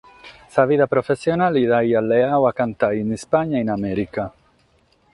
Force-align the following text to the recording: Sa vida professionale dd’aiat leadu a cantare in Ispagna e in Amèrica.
Sa 0.53 0.63
vida 0.69 0.87
professionale 0.93 1.61
dd’aiat 1.67 2.05
leadu 2.11 2.41
a 2.49 2.55
cantare 2.59 2.97
in 3.03 3.15
Ispagna 3.17 3.57
e 3.59 3.63
in 3.65 3.69
Amèrica. 3.77 4.23